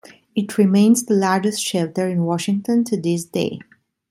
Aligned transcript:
It 0.35 0.57
remains 0.57 1.03
the 1.03 1.13
largest 1.13 1.61
shelter 1.63 2.07
in 2.09 2.23
Washington 2.23 2.83
to 2.85 2.99
this 2.99 3.23
day. 3.23 3.59